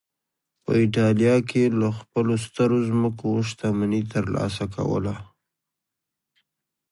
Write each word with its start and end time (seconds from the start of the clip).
په 0.63 0.71
اېټالیا 0.83 1.35
کې 1.49 1.63
له 1.79 1.87
خپلو 1.99 2.33
سترو 2.45 2.79
ځمکو 2.89 3.29
شتمني 3.49 4.01
ترلاسه 4.13 4.63
کوله 4.75 5.15